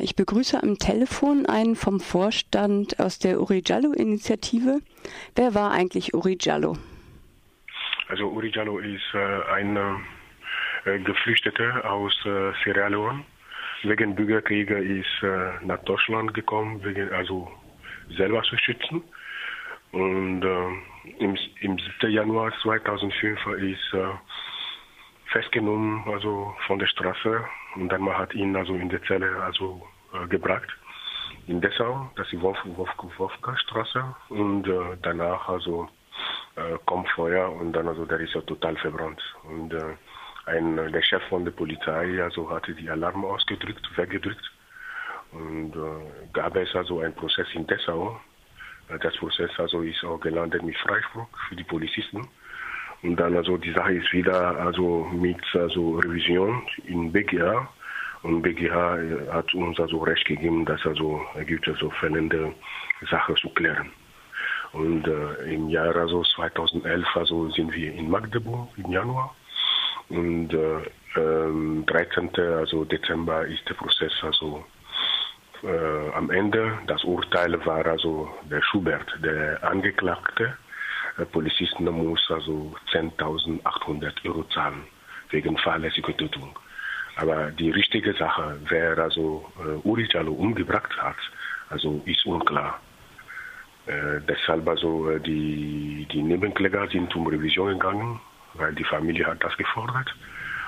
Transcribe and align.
Ich 0.00 0.16
begrüße 0.16 0.62
am 0.62 0.78
Telefon 0.78 1.44
einen 1.44 1.76
vom 1.76 2.00
Vorstand 2.00 2.98
aus 3.00 3.18
der 3.18 3.38
Uri 3.38 3.62
Jallo-Initiative. 3.62 4.80
Wer 5.36 5.54
war 5.54 5.72
eigentlich 5.72 6.14
Uri 6.14 6.38
Jallo? 6.40 6.78
Also 8.08 8.30
Uri 8.30 8.50
Jallo 8.50 8.78
ist 8.78 9.02
äh, 9.12 9.42
ein 9.52 9.76
äh, 10.86 10.98
Geflüchteter 11.00 11.84
aus 11.84 12.14
äh, 12.24 12.52
Sierra 12.64 12.88
Leone. 12.88 13.26
Wegen 13.82 14.14
Bürgerkriege 14.14 14.78
ist 14.78 15.22
äh, 15.22 15.50
nach 15.66 15.84
Deutschland 15.84 16.32
gekommen, 16.32 16.82
wegen, 16.82 17.12
also 17.12 17.52
selber 18.16 18.42
zu 18.44 18.56
schützen. 18.56 19.02
Und 19.92 20.44
äh, 20.44 21.22
im, 21.22 21.36
im 21.60 21.78
7. 22.00 22.10
Januar 22.10 22.54
2005 22.62 23.38
ist 23.58 23.92
äh, 23.92 24.06
festgenommen, 25.34 26.02
also 26.06 26.54
von 26.66 26.78
der 26.78 26.86
Straße. 26.86 27.44
Und 27.74 27.88
dann 27.90 28.02
man 28.02 28.16
hat 28.16 28.32
ihn 28.34 28.56
also 28.56 28.74
in 28.74 28.88
der 28.88 29.02
Zelle 29.02 29.42
also 29.42 29.86
äh, 30.14 30.26
gebracht 30.28 30.70
in 31.46 31.60
Dessau, 31.60 32.10
das 32.16 32.26
ist 32.26 32.32
die 32.32 32.40
Wolf, 32.40 32.58
Wolf, 32.64 32.90
Wolfgangstraße. 33.18 34.14
Und 34.30 34.66
äh, 34.66 34.96
danach 35.02 35.48
also 35.48 35.88
äh, 36.56 36.78
kommt 36.86 37.08
Feuer 37.10 37.52
und 37.52 37.72
dann 37.72 37.88
also 37.88 38.04
der 38.06 38.20
ist 38.20 38.34
ja 38.34 38.40
total 38.42 38.76
verbrannt. 38.76 39.20
Und 39.44 39.72
äh, 39.74 39.96
ein, 40.46 40.76
der 40.76 41.02
Chef 41.02 41.22
von 41.28 41.44
der 41.44 41.52
Polizei 41.52 42.22
also 42.22 42.50
hatte 42.50 42.74
die 42.74 42.88
Alarm 42.88 43.24
ausgedrückt, 43.24 43.86
weggedrückt. 43.96 44.50
Und 45.32 45.74
äh, 45.74 46.28
gab 46.32 46.56
es 46.56 46.74
also 46.74 47.00
einen 47.00 47.14
Prozess 47.14 47.48
in 47.54 47.66
Dessau. 47.66 48.20
Äh, 48.88 48.98
das 49.00 49.16
Prozess 49.16 49.50
also 49.58 49.82
ist 49.82 50.04
auch 50.04 50.20
gelandet 50.20 50.62
mit 50.62 50.76
Freispruch 50.78 51.28
für 51.48 51.56
die 51.56 51.64
Polizisten. 51.64 52.26
Und 53.04 53.16
dann 53.16 53.36
also 53.36 53.58
die 53.58 53.72
Sache 53.72 53.92
ist 53.92 54.10
wieder 54.14 54.58
also 54.58 55.06
mit 55.12 55.36
also 55.52 55.96
Revision 55.98 56.62
in 56.86 57.12
BGH. 57.12 57.68
Und 58.22 58.40
BGH 58.40 58.96
äh, 58.96 59.30
hat 59.30 59.52
uns 59.52 59.78
also 59.78 59.98
Recht 59.98 60.24
gegeben, 60.24 60.64
dass 60.64 60.84
also 60.86 61.20
gibt 61.46 61.68
also 61.68 61.90
fällende 61.90 62.54
Sachen 63.10 63.36
zu 63.36 63.50
klären. 63.50 63.90
Und 64.72 65.06
äh, 65.06 65.54
im 65.54 65.68
Jahr 65.68 65.94
also 65.94 66.22
2011 66.22 67.06
also 67.14 67.50
sind 67.50 67.74
wir 67.74 67.92
in 67.92 68.10
Magdeburg 68.10 68.70
im 68.78 68.90
Januar. 68.90 69.34
Und 70.08 70.54
äh, 70.54 70.80
ähm, 71.20 71.84
13. 71.86 72.30
Also 72.58 72.86
Dezember 72.86 73.46
ist 73.46 73.68
der 73.68 73.74
Prozess 73.74 74.12
also 74.22 74.64
äh, 75.62 76.10
am 76.14 76.30
Ende. 76.30 76.78
Das 76.86 77.04
Urteil 77.04 77.64
war 77.66 77.84
also 77.84 78.30
der 78.50 78.62
Schubert, 78.62 79.14
der 79.22 79.62
Angeklagte 79.62 80.56
Polizisten 81.32 81.84
muss 81.84 82.28
also 82.30 82.74
10.800 82.92 84.24
Euro 84.26 84.42
zahlen 84.44 84.82
wegen 85.30 85.56
fahrlässiger 85.58 86.16
Tötung. 86.16 86.58
Aber 87.16 87.50
die 87.52 87.70
richtige 87.70 88.12
Sache, 88.14 88.58
wer 88.68 88.98
also 88.98 89.50
äh, 89.60 89.86
Uri 89.86 90.08
Jallo 90.10 90.32
umgebracht 90.32 90.90
hat, 90.98 91.16
also 91.70 92.02
ist 92.04 92.26
unklar. 92.26 92.80
Äh, 93.86 94.20
deshalb 94.28 94.66
also 94.66 95.18
die, 95.18 96.06
die 96.10 96.22
Nebenkläger 96.22 96.88
sind 96.88 97.14
um 97.14 97.26
Revision 97.28 97.78
gegangen, 97.78 98.20
weil 98.54 98.74
die 98.74 98.84
Familie 98.84 99.26
hat 99.26 99.44
das 99.44 99.56
gefordert. 99.56 100.12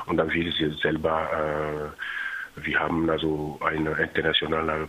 Und 0.07 0.19
dann 0.19 0.33
will 0.33 0.53
sie 0.53 0.71
selber, 0.81 1.93
äh, 2.57 2.65
wir 2.65 2.79
haben 2.79 3.11
also 3.11 3.59
einen 3.65 3.97
internationalen 3.97 4.89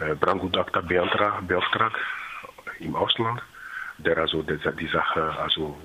äh, 0.00 0.10
äh 0.10 0.14
Brandgutachter 0.14 0.82
beauftragt 0.82 1.96
im 2.78 2.94
Ausland 2.94 3.42
der 3.98 4.16
also 4.18 4.42
die 4.42 4.86
Sache 4.88 5.36
also 5.38 5.76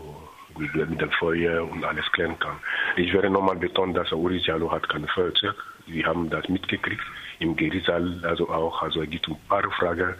mit 0.58 1.02
dem 1.02 1.12
Feuer 1.12 1.64
und 1.64 1.84
alles 1.84 2.10
klären 2.12 2.38
kann. 2.40 2.58
Ich 2.96 3.12
werde 3.14 3.30
nochmal 3.30 3.56
betonen, 3.56 3.94
dass 3.94 4.12
Uri 4.12 4.38
Jallo 4.38 4.72
hat 4.72 4.88
keine 4.88 5.08
Feuerzeug. 5.08 5.56
Wir 5.88 6.06
haben 6.06 6.30
das 6.30 6.48
mitgekriegt 6.48 7.04
im 7.40 7.56
Gerichtssaal, 7.56 8.22
also 8.24 8.50
auch, 8.50 8.82
also 8.82 9.02
es 9.02 9.10
gibt 9.10 9.28
ein 9.28 9.38
paar 9.50 9.70
Fragen, 9.72 10.16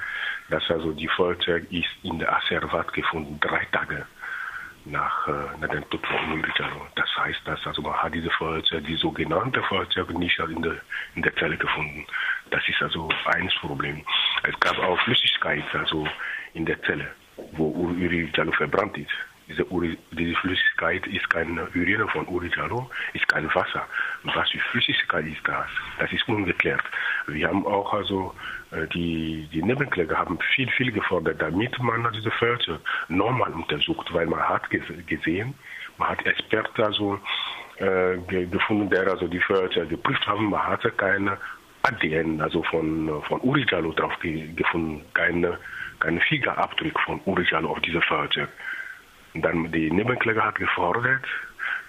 dass 0.50 0.70
also 0.70 0.92
die 0.92 1.08
Feuerzeug 1.08 1.72
ist 1.72 1.90
in 2.04 2.20
der 2.20 2.36
Asservat 2.36 2.92
gefunden, 2.94 3.40
drei 3.40 3.66
Tage 3.72 4.06
nach, 4.86 5.28
äh, 5.28 5.58
nach 5.62 5.70
dem 5.70 5.88
Tod 5.90 6.06
von 6.06 6.40
Uri 6.40 6.52
Jallo. 6.58 6.88
Das 6.96 7.10
heißt, 7.18 7.42
dass 7.46 7.66
also 7.66 7.82
man 7.82 7.94
hat 7.94 8.14
diese 8.14 8.32
Feuerzeug, 8.32 8.84
die 8.86 8.96
sogenannte 8.96 9.62
Feuerzeug 9.64 10.10
nicht 10.18 10.38
in 10.40 10.62
der, 10.62 10.76
in 11.16 11.22
der 11.22 11.36
Zelle 11.36 11.58
gefunden. 11.58 12.06
Das 12.50 12.68
ist 12.68 12.82
also 12.82 13.08
eins 13.26 13.54
Problem. 13.56 14.04
Es 14.44 14.60
gab 14.60 14.78
auch 14.80 15.00
Flüssigkeit, 15.02 15.64
also 15.74 16.08
in 16.54 16.66
der 16.66 16.82
Zelle 16.84 17.08
wo 17.58 17.70
Uri-Jallo 17.70 18.52
verbrannt 18.54 18.98
ist. 18.98 19.12
Diese, 19.48 19.66
Uri, 19.72 19.98
diese, 20.12 20.36
Flüssigkeit 20.36 21.06
ist 21.08 21.30
kein 21.30 21.60
Urin 21.60 22.08
von 22.10 22.26
Uri-Jallo, 22.28 22.90
ist 23.14 23.28
kein 23.28 23.54
Wasser. 23.54 23.86
Was 24.24 24.50
für 24.50 24.60
Flüssigkeit 24.72 25.26
ist 25.26 25.46
das? 25.46 25.68
Das 26.00 26.12
ist 26.14 26.28
ungeklärt. 26.30 26.84
Wir 27.28 27.50
haben 27.50 27.66
auch 27.66 27.94
also, 27.94 28.34
äh, 28.72 28.88
die, 28.88 29.48
die 29.52 29.62
Nebenkläger 29.62 30.18
haben 30.18 30.40
viel, 30.56 30.70
viel 30.70 30.92
gefordert, 30.92 31.42
damit 31.42 31.78
man 31.80 32.08
diese 32.14 32.32
Fährte 32.32 32.80
normal 33.10 33.52
untersucht, 33.52 34.14
weil 34.14 34.28
man 34.28 34.48
hat 34.48 34.70
gesehen, 35.08 35.54
man 35.98 36.10
hat 36.10 36.26
Experten 36.26 36.82
also, 36.82 37.20
äh, 37.78 38.18
gefunden, 38.46 38.90
der 38.90 39.08
also 39.08 39.28
die 39.28 39.42
Fährte 39.42 39.86
geprüft 39.88 40.26
haben, 40.26 40.52
man 40.52 40.66
hatte 40.66 40.90
keine 40.92 41.38
ADN, 41.82 42.40
also 42.40 42.64
von, 42.64 43.22
von 43.24 43.42
Uri 43.42 43.66
Jallo 43.70 43.92
drauf 43.92 44.14
gefunden, 44.22 45.04
keine 45.14 45.60
keinen 46.04 46.22
Fingerabdruck 46.22 47.00
von 47.00 47.22
Urijan 47.26 47.66
auf 47.66 47.80
diese 47.82 48.02
Fahrzeug. 48.02 48.50
Dann 49.34 49.72
die 49.72 49.90
Nebenkläger 49.90 50.44
hat 50.44 50.56
gefordert, 50.56 51.26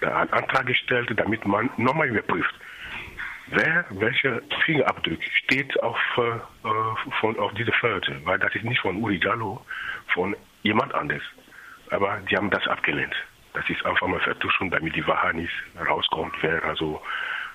einen 0.01 0.33
Antrag 0.33 0.65
gestellt, 0.65 1.11
damit 1.15 1.45
man 1.45 1.69
nochmal 1.77 2.07
überprüft, 2.07 2.55
wer 3.47 3.85
welcher 3.89 4.41
Fingerabdruck 4.65 5.21
steht 5.23 5.81
auf, 5.83 5.99
äh, 6.17 6.69
von, 7.19 7.37
auf 7.39 7.53
diese 7.53 7.71
Fahrzeug, 7.73 8.17
weil 8.23 8.39
das 8.39 8.55
ist 8.55 8.63
nicht 8.65 8.79
von 8.79 8.97
Uri 8.97 9.19
Jallo, 9.21 9.63
von 10.13 10.35
jemand 10.63 10.93
anders. 10.93 11.21
Aber 11.91 12.19
die 12.29 12.35
haben 12.35 12.49
das 12.49 12.67
abgelehnt. 12.67 13.15
Das 13.53 13.69
ist 13.69 13.85
einfach 13.85 14.07
mal 14.07 14.19
Vertuschung, 14.19 14.71
damit 14.71 14.95
die 14.95 15.07
Wahrheit 15.07 15.35
nicht 15.35 15.53
rauskommt, 15.87 16.33
wer 16.41 16.63
also 16.63 17.01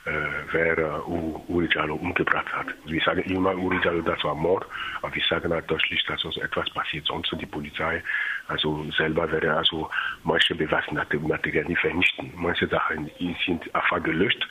wer 0.05 0.78
äh, 0.78 1.00
Uri 1.49 1.69
Jallo 1.72 1.97
umgebracht 1.97 2.53
hat. 2.53 2.66
Wir 2.87 3.00
sagen 3.03 3.22
immer, 3.22 3.55
Uri 3.55 3.78
Jallo, 3.84 4.00
das 4.03 4.22
war 4.25 4.34
Mord, 4.34 4.66
aber 5.03 5.15
wir 5.15 5.22
sagen 5.28 5.53
halt 5.53 5.71
deutlich, 5.71 6.03
dass 6.06 6.25
also 6.25 6.41
etwas 6.41 6.69
passiert. 6.71 7.06
Sonst 7.06 7.33
die 7.38 7.47
Polizei, 7.47 8.03
also 8.49 8.84
selber 8.93 9.31
wäre 9.31 9.56
also 9.56 9.91
manche 10.25 10.55
Beweismaterialien 10.55 11.69
nicht 11.69 11.81
vernichten. 11.81 12.33
Manche 12.34 12.66
Sachen 12.69 13.11
sind 13.47 13.75
einfach 13.75 14.03
gelöscht, 14.03 14.49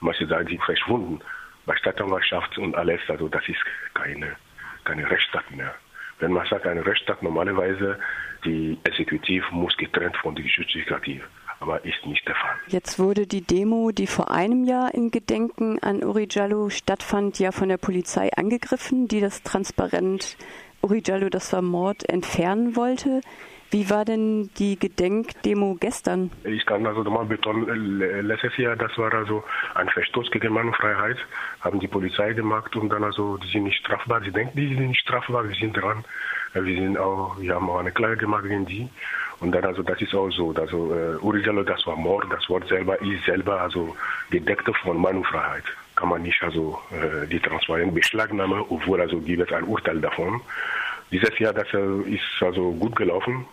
manche 0.00 0.26
Sachen 0.26 0.48
sind 0.48 0.62
verschwunden. 0.64 1.20
Bei 1.66 1.76
Staatsanwaltschaft 1.76 2.56
und 2.58 2.74
alles, 2.74 3.00
also 3.08 3.28
das 3.28 3.46
ist 3.48 3.60
keine, 3.94 4.36
keine 4.84 5.08
Rechtsstaat 5.08 5.50
mehr. 5.50 5.74
Wenn 6.18 6.32
man 6.32 6.46
sagt, 6.46 6.66
eine 6.66 6.84
Rechtsstaat, 6.84 7.22
normalerweise 7.22 7.98
die 8.44 8.78
Exekutiv 8.84 9.48
muss 9.52 9.76
getrennt 9.76 10.16
von 10.16 10.34
der 10.34 10.44
Judikativ 10.44 11.22
aber 11.60 11.84
ist 11.84 12.06
nicht 12.06 12.26
der 12.26 12.34
Fall. 12.34 12.56
Jetzt 12.68 12.98
wurde 12.98 13.26
die 13.26 13.42
Demo, 13.42 13.90
die 13.90 14.06
vor 14.06 14.30
einem 14.30 14.64
Jahr 14.64 14.94
in 14.94 15.10
Gedenken 15.10 15.78
an 15.82 16.02
Uri 16.04 16.28
Jallo 16.30 16.70
stattfand, 16.70 17.38
ja 17.38 17.52
von 17.52 17.68
der 17.68 17.78
Polizei 17.78 18.30
angegriffen, 18.36 19.08
die 19.08 19.20
das 19.20 19.42
transparent 19.42 20.36
Uri 20.82 21.02
Jallo, 21.04 21.28
das 21.28 21.52
war 21.52 21.62
Mord, 21.62 22.08
entfernen 22.08 22.76
wollte. 22.76 23.20
Wie 23.70 23.90
war 23.90 24.06
denn 24.06 24.48
die 24.58 24.78
Gedenkdemo 24.78 25.76
gestern? 25.78 26.30
Ich 26.44 26.64
kann 26.64 26.86
also 26.86 27.02
nochmal 27.02 27.26
betonen, 27.26 27.98
letztes 28.26 28.56
Jahr, 28.56 28.76
das 28.76 28.96
war 28.96 29.12
also 29.12 29.44
ein 29.74 29.90
Verstoß 29.90 30.30
gegen 30.30 30.54
Meinungsfreiheit, 30.54 31.18
haben 31.60 31.78
die 31.78 31.88
Polizei 31.88 32.32
gemacht 32.32 32.74
und 32.76 32.88
dann 32.88 33.04
also, 33.04 33.36
die 33.36 33.48
sind 33.48 33.64
nicht 33.64 33.78
strafbar, 33.78 34.22
sie 34.22 34.30
denken, 34.30 34.56
die 34.56 34.68
sind 34.68 34.88
nicht 34.88 35.00
strafbar, 35.00 35.46
wir 35.46 35.54
sind 35.54 35.76
dran. 35.76 36.02
Wir 36.54 36.82
sind 36.82 36.96
auch, 36.96 37.38
wir 37.38 37.54
haben 37.54 37.68
auch 37.68 37.78
eine 37.78 37.92
Klage 37.92 38.16
gemacht 38.16 38.44
gegen 38.44 38.64
die. 38.64 38.88
Und 39.40 39.52
dann 39.52 39.64
also 39.64 39.82
das 39.82 40.00
ist 40.00 40.14
auch 40.14 40.30
so, 40.30 40.52
also 40.54 40.92
äh, 40.94 41.16
Urigello, 41.22 41.62
das 41.62 41.86
war 41.86 41.96
Mord, 41.96 42.26
das 42.30 42.48
Wort 42.48 42.66
selber 42.68 43.00
ist 43.00 43.24
selber 43.24 43.60
also 43.60 43.96
gedeckt 44.30 44.68
von 44.82 45.00
Meinungsfreiheit. 45.00 45.64
Kann 45.94 46.08
man 46.08 46.22
nicht 46.22 46.42
also 46.42 46.78
äh, 46.90 47.26
die 47.26 47.38
transparent 47.38 47.94
beschlagnahmen, 47.94 48.64
obwohl 48.68 49.00
also 49.00 49.20
gibt 49.20 49.42
es 49.42 49.52
ein 49.52 49.64
Urteil 49.64 50.00
davon. 50.00 50.40
Dieses 51.12 51.38
Jahr 51.38 51.52
das 51.52 51.72
äh, 51.72 52.14
ist 52.14 52.22
also 52.40 52.72
gut 52.72 52.96
gelaufen. 52.96 53.46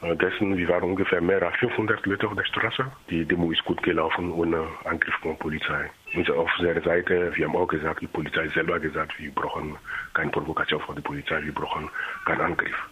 Äh, 0.00 0.16
dessen, 0.16 0.56
wir 0.56 0.68
waren 0.68 0.84
ungefähr 0.84 1.20
mehr 1.20 1.42
als 1.42 1.56
500 1.56 2.06
Leute 2.06 2.26
auf 2.26 2.34
der 2.34 2.44
Straße. 2.44 2.86
Die 3.10 3.26
Demo 3.26 3.50
ist 3.52 3.64
gut 3.64 3.82
gelaufen 3.82 4.32
ohne 4.32 4.66
Angriff 4.84 5.14
von 5.16 5.36
Polizei. 5.38 5.90
Und 6.14 6.30
auf 6.30 6.50
der 6.62 6.80
Seite, 6.80 7.30
wir 7.34 7.46
haben 7.46 7.56
auch 7.56 7.66
gesagt, 7.66 8.00
die 8.00 8.06
Polizei 8.06 8.48
selber 8.48 8.80
gesagt, 8.80 9.18
wir 9.18 9.30
brauchen 9.32 9.76
keine 10.14 10.30
Provokation 10.30 10.80
von 10.80 10.94
der 10.94 11.02
Polizei, 11.02 11.42
wir 11.42 11.52
brauchen 11.52 11.90
keinen 12.24 12.40
Angriff 12.40 12.88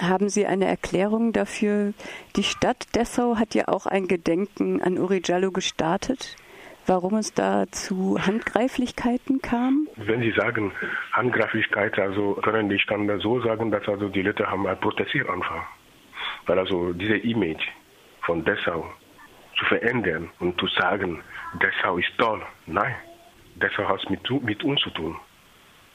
haben 0.00 0.28
Sie 0.28 0.46
eine 0.46 0.66
Erklärung 0.66 1.32
dafür? 1.32 1.92
Die 2.36 2.42
Stadt 2.42 2.94
Dessau 2.94 3.36
hat 3.36 3.54
ja 3.54 3.68
auch 3.68 3.86
ein 3.86 4.08
Gedenken 4.08 4.82
an 4.82 4.98
Uri 4.98 5.22
Jallo 5.24 5.50
gestartet. 5.50 6.36
Warum 6.86 7.14
es 7.14 7.32
da 7.32 7.64
zu 7.70 8.18
Handgreiflichkeiten 8.20 9.40
kam? 9.40 9.88
Wenn 9.96 10.20
Sie 10.20 10.32
sagen 10.32 10.72
Handgreiflichkeit, 11.12 11.98
also 11.98 12.34
können 12.42 12.70
ich 12.70 12.86
kann 12.86 13.08
das 13.08 13.22
so 13.22 13.40
sagen, 13.40 13.70
dass 13.70 13.88
also 13.88 14.08
die 14.08 14.20
Leute 14.20 14.50
haben 14.50 14.66
ein 14.66 14.78
protestiert 14.78 15.30
einfach. 15.30 15.62
Weil 16.46 16.58
also 16.58 16.92
diese 16.92 17.16
Image 17.16 17.66
von 18.20 18.44
Dessau 18.44 18.86
zu 19.58 19.64
verändern 19.64 20.30
und 20.40 20.60
zu 20.60 20.66
sagen, 20.66 21.22
Dessau 21.54 21.96
ist 21.96 22.12
toll. 22.18 22.42
Nein, 22.66 22.94
Dessau 23.54 23.88
hat 23.88 24.10
mit, 24.10 24.28
mit 24.42 24.62
uns 24.62 24.80
zu 24.82 24.90
tun. 24.90 25.16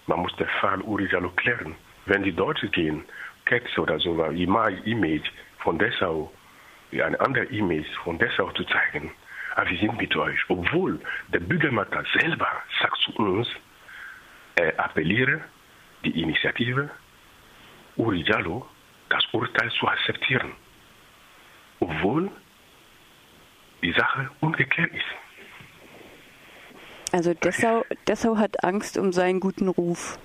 Man 0.08 0.22
muss 0.22 0.36
den 0.38 0.48
Fall 0.60 0.82
Uri 0.82 1.08
Jallo 1.12 1.30
klären. 1.36 1.76
Wenn 2.10 2.24
die 2.24 2.32
Deutschen 2.32 2.72
gehen, 2.72 3.06
Ketz 3.46 3.78
oder 3.78 4.00
so, 4.00 4.20
Image 4.24 5.30
von 5.60 5.78
Dessau, 5.78 6.34
eine 6.92 7.20
andere 7.20 7.46
Image 7.46 7.88
von 8.04 8.18
Dessau 8.18 8.50
zu 8.54 8.64
zeigen, 8.64 9.12
aber 9.56 9.68
ah, 9.68 9.70
wir 9.70 9.78
sind 9.78 9.96
mit 9.98 10.16
euch. 10.16 10.40
Obwohl 10.48 11.00
der 11.28 11.40
Bürgermeister 11.40 12.04
selber 12.20 12.48
sagt 12.82 12.98
zu 13.04 13.12
uns, 13.16 13.48
er 14.56 14.80
appelliere 14.80 15.42
die 16.04 16.20
Initiative 16.20 16.90
Uri 17.96 18.24
Jallo, 18.24 18.68
das 19.10 19.24
Urteil 19.32 19.70
zu 19.72 19.88
akzeptieren. 19.88 20.54
Obwohl 21.80 22.32
die 23.84 23.92
Sache 23.92 24.32
ungeklärt 24.40 24.92
ist. 24.94 25.06
Also 27.12 27.36
Dessau, 27.36 27.86
Dessau 28.08 28.38
hat 28.38 28.64
Angst 28.64 28.98
um 28.98 29.12
seinen 29.12 29.40
guten 29.40 29.68
Ruf. 29.68 30.18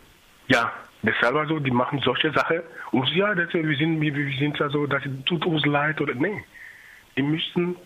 Ja, 0.46 0.72
deshalb 1.04 1.36
also, 1.36 1.58
die 1.58 1.70
machen 1.70 2.00
solche 2.00 2.32
Sachen. 2.32 2.60
Und 2.90 3.08
ja, 3.10 3.34
das, 3.34 3.52
wir 3.52 3.76
sind, 3.76 4.00
wir, 4.00 4.14
wir 4.14 4.38
sind 4.38 4.60
also, 4.60 4.86
das 4.86 5.02
tut 5.26 5.44
uns 5.46 5.64
leid 5.66 6.00
oder 6.00 6.14
nee. 6.14 6.44
Die 7.16 7.22
müssen, 7.22 7.76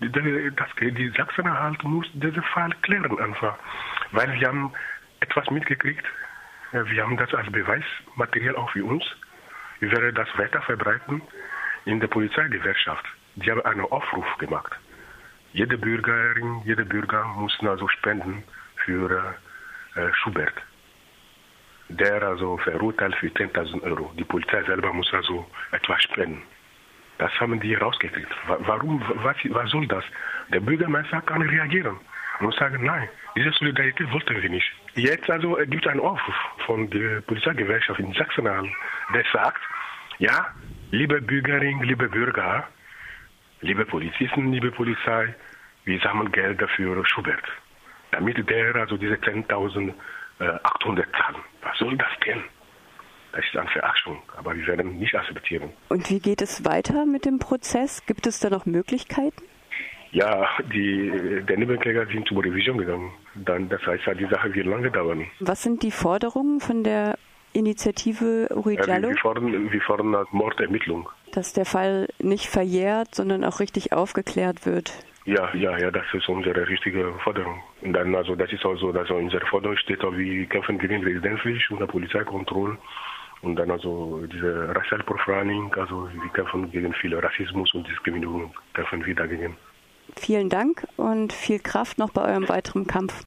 das, 0.00 0.68
die 0.80 1.12
Sachsen-Anhalt 1.16 1.82
muss 1.84 2.06
diesen 2.14 2.42
Fall 2.42 2.70
klären 2.82 3.18
einfach. 3.18 3.58
Weil 4.12 4.32
wir 4.38 4.48
haben 4.48 4.72
etwas 5.20 5.50
mitgekriegt. 5.50 6.04
Wir 6.72 7.02
haben 7.02 7.16
das 7.16 7.34
als 7.34 7.50
Beweismaterial 7.50 8.56
auch 8.56 8.70
für 8.70 8.84
uns. 8.84 9.04
Wir 9.80 9.90
werden 9.92 10.14
das 10.14 10.28
weiter 10.38 10.62
verbreiten 10.62 11.20
in 11.84 12.00
der 12.00 12.08
Polizeigewerkschaft. 12.08 13.04
Die 13.36 13.50
haben 13.50 13.62
einen 13.62 13.80
Aufruf 13.80 14.26
gemacht. 14.38 14.72
Jede 15.52 15.76
Bürgerin, 15.76 16.62
jeder 16.64 16.84
Bürger 16.84 17.24
muss 17.24 17.58
also 17.60 17.88
spenden 17.88 18.44
für 18.84 19.34
äh, 19.96 20.12
Schubert. 20.22 20.54
Der 21.90 22.22
also 22.22 22.56
verurteilt 22.58 23.16
für 23.16 23.26
10.000 23.26 23.82
Euro. 23.82 24.12
Die 24.16 24.24
Polizei 24.24 24.62
selber 24.62 24.92
muss 24.92 25.12
also 25.12 25.44
etwas 25.72 26.02
spenden. 26.04 26.42
Das 27.18 27.32
haben 27.40 27.58
die 27.60 27.74
rausgekriegt. 27.74 28.30
Warum, 28.46 29.02
was, 29.16 29.36
was 29.50 29.70
soll 29.70 29.86
das? 29.88 30.04
Der 30.52 30.60
Bürgermeister 30.60 31.20
kann 31.22 31.42
reagieren 31.42 31.98
und 32.38 32.54
sagen, 32.54 32.84
nein, 32.84 33.08
diese 33.36 33.50
Solidarität 33.50 34.10
wollten 34.12 34.40
wir 34.40 34.48
nicht. 34.48 34.72
Jetzt 34.94 35.28
also 35.28 35.58
äh, 35.58 35.66
gibt 35.66 35.84
es 35.84 35.90
einen 35.90 36.00
Aufruf 36.00 36.34
von 36.64 36.88
der 36.90 37.20
Polizeigewerkschaft 37.22 38.00
in 38.00 38.14
Sachsen, 38.14 38.44
der 38.44 39.24
sagt, 39.32 39.60
ja, 40.18 40.46
liebe 40.92 41.20
Bürgerinnen, 41.20 41.82
liebe 41.82 42.08
Bürger, 42.08 42.68
liebe 43.60 43.84
Polizisten, 43.84 44.52
liebe 44.52 44.70
Polizei, 44.70 45.34
wir 45.84 46.00
sammeln 46.00 46.30
Geld 46.32 46.62
für 46.76 47.04
Schubert. 47.04 47.44
Damit 48.12 48.48
der 48.48 48.76
also 48.76 48.96
diese 48.96 49.18
10.800 50.40 51.04
zahlen. 51.12 51.42
Was 51.62 51.78
soll 51.78 51.96
das 51.96 52.08
denn? 52.26 52.42
Das 53.32 53.44
ist 53.44 53.56
eine 53.56 53.68
Verachtung, 53.68 54.22
aber 54.36 54.56
wir 54.56 54.66
werden 54.66 54.98
nicht 54.98 55.14
akzeptieren. 55.14 55.70
Und 55.88 56.10
wie 56.10 56.18
geht 56.18 56.42
es 56.42 56.64
weiter 56.64 57.06
mit 57.06 57.24
dem 57.24 57.38
Prozess? 57.38 58.04
Gibt 58.06 58.26
es 58.26 58.40
da 58.40 58.50
noch 58.50 58.66
Möglichkeiten? 58.66 59.42
Ja, 60.10 60.48
die, 60.72 61.40
der 61.48 61.56
Nebenkläger 61.56 62.06
sind 62.06 62.26
zur 62.26 62.42
Revision 62.42 62.78
gegangen. 62.78 63.12
Dann, 63.36 63.68
das 63.68 63.80
heißt, 63.86 64.02
die 64.18 64.26
Sache 64.26 64.52
wird 64.52 64.66
lange 64.66 64.90
dauern. 64.90 65.26
Was 65.38 65.62
sind 65.62 65.84
die 65.84 65.92
Forderungen 65.92 66.58
von 66.58 66.82
der 66.82 67.16
Initiative 67.52 68.48
Uri? 68.52 68.74
Ja, 68.74 69.00
wir, 69.00 69.16
fordern, 69.18 69.70
wir 69.70 69.80
fordern 69.82 70.26
Mordermittlung 70.32 71.08
dass 71.32 71.52
der 71.52 71.64
Fall 71.64 72.08
nicht 72.18 72.46
verjährt, 72.46 73.14
sondern 73.14 73.44
auch 73.44 73.60
richtig 73.60 73.92
aufgeklärt 73.92 74.66
wird. 74.66 74.92
Ja, 75.26 75.54
ja, 75.54 75.76
ja, 75.78 75.90
das 75.90 76.06
ist 76.14 76.28
unsere 76.28 76.66
richtige 76.66 77.12
Forderung. 77.22 77.62
Und 77.82 77.92
dann, 77.92 78.14
also, 78.14 78.34
das 78.34 78.50
ist 78.52 78.64
auch 78.64 78.76
so, 78.76 78.90
dass 78.90 79.10
unsere 79.10 79.46
Forderung 79.46 79.76
steht, 79.76 80.02
wir 80.02 80.46
kämpfen 80.46 80.78
gegen 80.78 81.04
Residenzpflicht 81.04 81.70
und 81.70 81.86
Polizeikontrolle. 81.86 82.78
Und 83.42 83.56
dann 83.56 83.70
also 83.70 84.20
diese 84.30 84.68
Racial 84.74 85.02
Profiling, 85.02 85.72
also 85.74 86.08
wir 86.12 86.30
kämpfen 86.30 86.70
gegen 86.70 86.92
viel 86.92 87.14
Rassismus 87.14 87.72
und 87.72 87.88
Diskriminierung, 87.88 88.52
kämpfen 88.74 89.04
wir 89.04 89.14
dagegen. 89.14 89.56
Vielen 90.16 90.48
Dank 90.48 90.86
und 90.96 91.32
viel 91.32 91.60
Kraft 91.60 91.98
noch 91.98 92.10
bei 92.10 92.22
eurem 92.22 92.48
weiteren 92.48 92.86
Kampf. 92.86 93.14